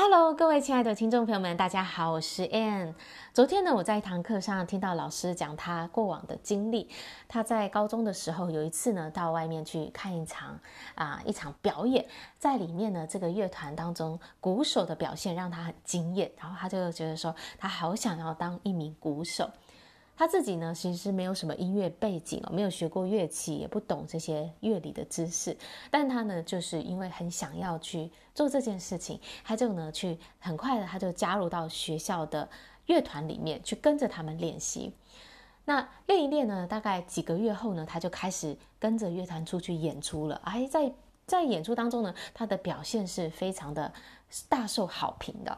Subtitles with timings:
[0.00, 2.94] Hello，各位亲爱的听众朋友们，大家好，我是 Ann。
[3.34, 6.88] 昨天呢，我在一堂课上听到老师讲他过往的经历。
[7.26, 10.56] 他在高中的时候有一次呢，到外面去看一场
[10.94, 12.06] 啊一场表演，
[12.38, 19.50] 在里面呢，这个乐团当中鼓手的表现让他很惊艳，然后他就觉得说，他好想要当一名鼓手。
[20.18, 25.56] 他自己呢，其实没有什么音乐背景哦，没有学过乐器，也不懂这些乐理的知识。
[25.92, 32.48] 但他呢，就是因为很想要去做这件事情，他就呢去很快的，他就加入到学校的
[32.86, 34.92] 乐团里面去跟着他们练习。
[35.66, 40.34] 那练一练呢，大概几个月后呢，他就开始跟着乐团出去演出了。
[40.42, 40.92] 哎，在
[41.26, 43.92] 在演出当中呢，他的表现是非常的
[44.48, 45.56] 大受好评的。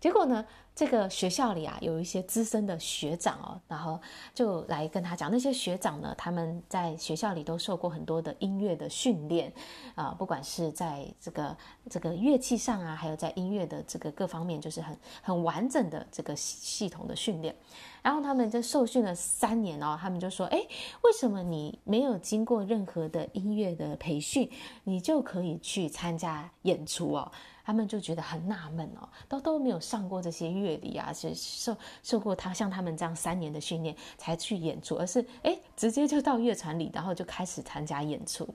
[0.00, 0.46] 结果呢，
[0.78, 4.00] 这个学校里啊，有一些资深的学长哦，然后
[4.32, 9.52] 就来跟他讲，那些学长呢，他们在学校里都受过很多的音乐的训练
[9.96, 11.56] 啊，不管是在这个
[11.90, 17.52] 这个乐器上啊，还有在音乐的这个各方面，就是很很完整的这个系统的训练。
[18.00, 20.58] 然后他们就受训了三年哦，他们就说：“哎，
[21.02, 24.48] 为什么你没有经过任何的音乐的培训，
[24.84, 27.30] 你就可以去参加演出哦？”
[27.66, 38.48] 他们就觉得很纳闷哦，都都没有上过这些乐理啊，是受受过他像他们这样三年的训练才去演出，而是哎直接就到乐团里，然后就开始参加演出。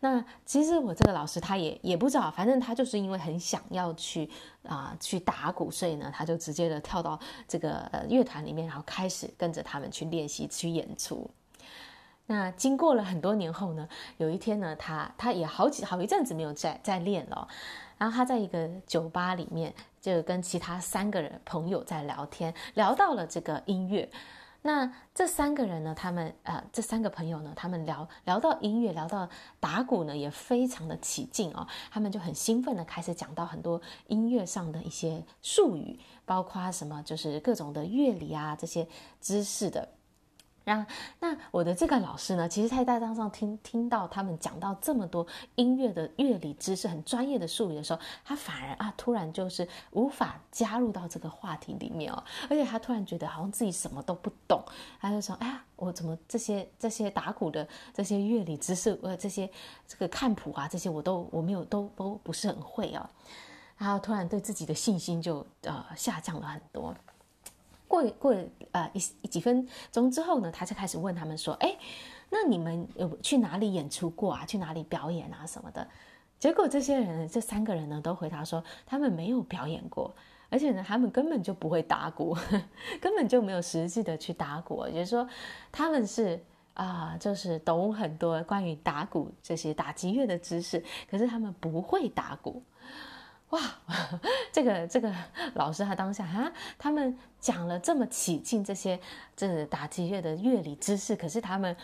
[0.00, 4.28] 那其实我这个老师他也也不知道，反正他就是因为很想要去
[4.64, 11.30] 啊、去打鼓，所以呢他就直接的跳到这个呃乐团里面，然后开始跟着他们去练习去演出。
[12.26, 17.46] 那经过了很多年后呢，有一天呢，他他也好几好一阵子没有再再练了，
[17.96, 19.72] 然后他在一个酒吧里面
[20.02, 24.10] 就跟其他三个人朋友在聊天，聊到了这个音乐。
[24.64, 38.86] 那这三个人呢，他们呃这三个朋友呢，他们聊聊到音乐，聊到打鼓呢，也非常的起劲哦，他们就很兴奋的开始讲到很多音乐上的一些术语，包括什么就是各种的乐理啊这些
[39.20, 39.88] 知识的。
[40.64, 40.88] 然后，
[41.20, 54.62] 那我的这个老师呢，其实在大堂上听听到他们讲到这么多音乐的乐理知识、很专业的术语的时候，他反而啊，突然就是无法加入到这个话题里面哦，而且他突然觉得好像自己什么都不懂，
[55.00, 59.50] 他就说：“哎呀，我怎么这些这些打鼓的这些乐理知识，呃，这些
[59.88, 63.08] 这个看谱啊，这些我都我没有都都不是很会哦。”
[63.78, 66.94] 然后突然对自己的信心就呃下降了很多。
[67.92, 68.34] 过过
[68.70, 71.76] 呃一几分钟之后呢，他就开始问他们说：“哎，
[72.30, 74.46] 那你们有去哪里演出过啊？
[74.46, 75.86] 去哪里表演啊什么的？”
[76.40, 80.14] 结果这些人这三个人呢都回答说：“他们没有表演过，
[80.48, 82.34] 而且呢，他们根本就不会打鼓，
[82.98, 84.86] 根本就没有实际的去打鼓。
[84.86, 85.28] 也就是说，
[85.70, 86.42] 他们是
[86.72, 92.62] 啊、就是懂很多关于打鼓这些打击乐的知识，可是他们不会打鼓。”
[93.52, 93.60] 哇，
[94.52, 95.14] 这个这 个
[95.54, 99.00] 老师他当下啊，他们讲了这么起劲这些
[99.34, 101.74] 这打击乐的乐理知识，可是他们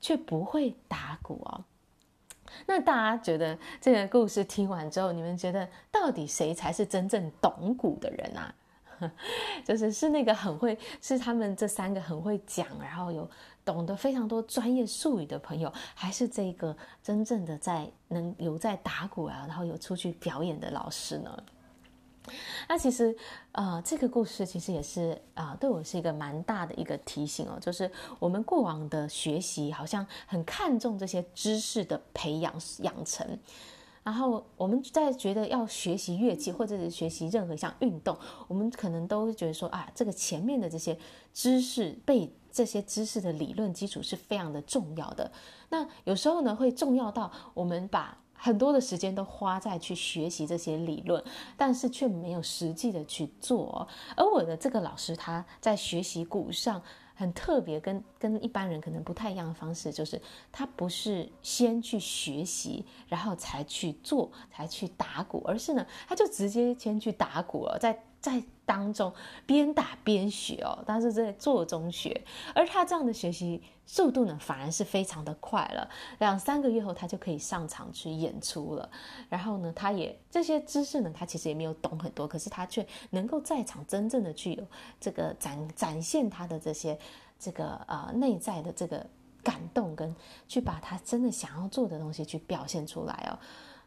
[0.00, 1.64] 却不会打鼓哦。
[2.66, 8.54] 那大家觉得这个故事听完之后，你们觉得到底谁才是真正懂鼓的人啊？
[9.64, 13.28] 就是是那个很会，是他们这三个很会讲，然后有
[13.64, 21.42] 懂得非常多专业术语的朋友，还是这个真正的在能有在打鼓啊，然后有出去表演的老师呢？
[22.68, 23.16] 那其实
[23.52, 33.38] 呃，这个故事其实也是啊、对我是一个蛮大的一个提醒哦，就是我们过往的学习好像很看重这些知识的培养养成。
[34.06, 40.96] 然后我们在觉得要学习乐器，或者是学习任何一项运动，我们可能都觉得说啊，这个前面的这些
[41.34, 45.32] 知识，背这些知识的理论基础是非常的重要的。
[45.70, 51.20] 那有时候呢，会重要到我们把很多的时间都花在去学习这些理论，
[51.56, 53.88] 但是却没有实际的去做。
[54.16, 56.80] 而我的这个老师，他在学习鼓上。
[57.16, 60.20] 很特别，跟跟一般人可能不太一样的方式，就是
[60.52, 69.12] 他不是先去学习，然后才去做，才去打鼓，而是呢，他就直接先去打鼓了，在在当中
[69.46, 72.24] 边打边学哦，但是在做中学，
[72.54, 75.88] 而他这样的学习速度呢，反而是非常的快了。
[76.18, 78.90] 两三个月后，他就可以上场去演出了。
[79.28, 84.66] 然后呢，他也这些知识呢，他其实也没有懂很多，可是他却能够在场真正的去有
[85.00, 86.98] 这个展展现他的这些
[87.38, 89.06] 这个呃内在的这个
[89.44, 90.12] 感动，跟
[90.48, 93.38] 去把他真的想要做的东西去表现出来哦。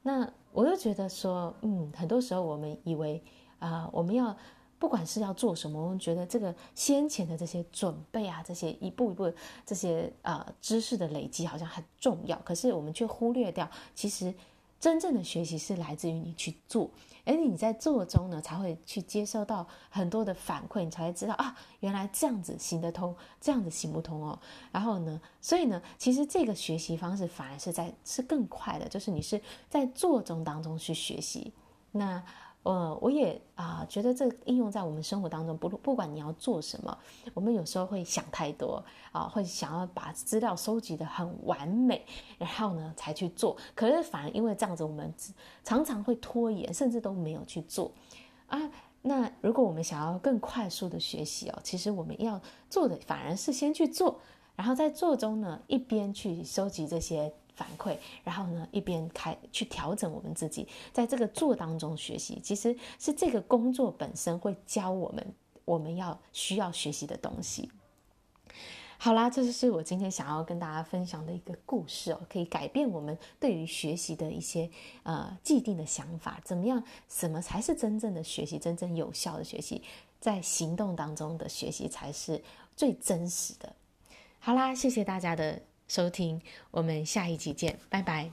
[0.00, 3.22] 那我就觉得说，嗯，很多时候我们以为
[3.62, 4.36] 啊、我们要。
[4.78, 9.32] 不管是要做什么，我们觉得这个先前的这些准备啊，这些一步一步
[9.64, 14.34] 这些呃知识的累积好像很重要，可是我们却忽略掉，其实
[14.80, 16.90] 真正的学习是来自于你去做，
[17.24, 24.36] 而你在做中呢，才会去接收到很多的反馈，你才会知道啊，原来这样子行得通，这样子行不通哦。
[24.72, 31.52] 然后呢，所以呢，其实这个学习方式反而是在是更快的，就是你是在做中当中去学习。
[31.92, 32.20] 那。
[32.64, 36.96] 呃，我也啊、觉得这应用在我们生活当中，不不管你要做什么，
[37.34, 42.06] 我们有时候会想太多啊、会想要把资料收集的很完美，
[42.38, 43.56] 然后呢才去做。
[43.74, 45.12] 可是反而因为这样子，我们
[45.64, 47.90] 常常会拖延，甚至都没有去做
[48.46, 48.70] 啊。
[49.02, 54.20] 那如果我们想要更快速的学习哦，其实我们要做的反而是先去做，
[54.54, 57.34] 然后在做中呢，一边去收集这些。
[57.54, 65.34] 反馈，然后呢，一边开去调整我们自己，在这个做当中学习，其实是这个工作本身会教我们
[65.64, 67.70] 我们要需要学习的东西。
[68.98, 74.70] 好啦，这就是我今天想要跟大家分享的一个故事哦，可以改变我们对于学习的一些
[75.02, 76.40] 呃既定的想法。
[76.44, 76.80] 怎么样？
[77.08, 78.60] 什么才是真正的学习？
[78.60, 79.82] 真正有效的学习，
[80.20, 82.40] 在行动当中的学习才是
[82.76, 83.74] 最真实的。
[84.38, 85.60] 好啦，谢谢大家的
[85.92, 86.40] 收听，
[86.70, 88.30] 我们下一集见，拜拜。